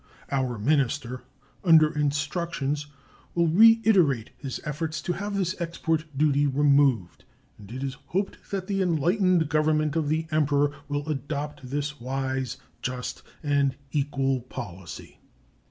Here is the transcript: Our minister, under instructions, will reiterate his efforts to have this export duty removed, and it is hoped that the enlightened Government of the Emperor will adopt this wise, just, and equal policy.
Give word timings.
Our 0.31 0.57
minister, 0.57 1.21
under 1.63 1.95
instructions, 1.95 2.87
will 3.35 3.45
reiterate 3.47 4.31
his 4.35 4.59
efforts 4.65 4.99
to 5.03 5.13
have 5.13 5.35
this 5.37 5.55
export 5.61 6.05
duty 6.17 6.47
removed, 6.47 7.23
and 7.59 7.71
it 7.71 7.83
is 7.83 7.97
hoped 8.07 8.49
that 8.49 8.65
the 8.65 8.81
enlightened 8.81 9.47
Government 9.47 9.95
of 9.95 10.09
the 10.09 10.25
Emperor 10.31 10.71
will 10.87 11.07
adopt 11.07 11.69
this 11.69 12.01
wise, 12.01 12.57
just, 12.81 13.21
and 13.43 13.75
equal 13.91 14.41
policy. 14.41 15.19